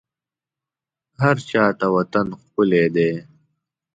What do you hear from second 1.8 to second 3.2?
وطن ښکلی دی